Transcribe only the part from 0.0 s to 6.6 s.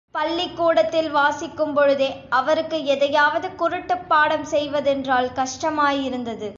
பள்ளிக்கூடத்தில் வாசிக்கும் பொழுதே அவருக்கு எதையாவது குருட்டுப்பாடம் செய்வதென்றால் கஷ்டமாயிருந்தது.